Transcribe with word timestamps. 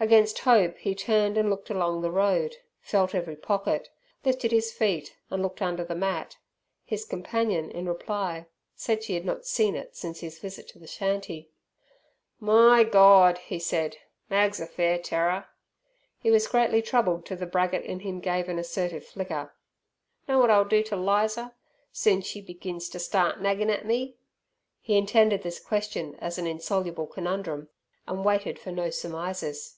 Against 0.00 0.38
hope 0.38 0.78
he 0.78 0.94
turned 0.94 1.36
and 1.36 1.50
looked 1.50 1.70
along 1.70 2.02
the 2.02 2.10
road; 2.12 2.54
felt 2.80 3.16
every 3.16 3.34
pocket, 3.34 3.88
lifted 4.24 4.52
his 4.52 4.70
feet, 4.72 5.16
and 5.28 5.42
looked 5.42 5.60
under 5.60 5.82
the 5.84 5.96
mat. 5.96 6.36
His 6.84 7.04
companion, 7.04 7.68
in 7.72 7.88
reply, 7.88 8.46
said 8.76 9.02
she 9.02 9.14
had 9.14 9.24
not 9.24 9.44
seen 9.44 9.74
it 9.74 9.96
since 9.96 10.20
his 10.20 10.38
visit 10.38 10.68
to 10.68 10.78
the 10.78 10.86
shanty. 10.86 11.50
"My 12.38 12.84
Gord!" 12.84 13.38
he 13.38 13.58
said, 13.58 13.96
"Mag's 14.30 14.60
a 14.60 14.66
fair 14.68 15.00
terror!" 15.00 15.46
He 16.20 16.30
was 16.30 16.46
greatly 16.46 16.80
troubled 16.80 17.26
till 17.26 17.36
the 17.38 17.44
braggart 17.44 17.82
in 17.84 17.98
him 17.98 18.20
gave 18.20 18.48
an 18.48 18.60
assertive 18.60 19.04
flicker. 19.04 19.52
"Know 20.28 20.38
wot 20.38 20.48
I'll 20.48 20.64
do 20.64 20.84
ter 20.84 20.94
Lizer 20.94 21.54
soon's 21.90 22.24
she 22.24 22.40
begins 22.40 22.88
ter 22.88 23.00
start 23.00 23.40
naggin' 23.42 23.68
at 23.68 23.84
me?" 23.84 24.14
He 24.80 24.96
intended 24.96 25.42
this 25.42 25.58
question 25.58 26.14
as 26.20 26.38
an 26.38 26.46
insoluble 26.46 27.08
conundrum, 27.08 27.68
and 28.06 28.24
waited 28.24 28.60
for 28.60 28.70
no 28.70 28.90
surmises. 28.90 29.74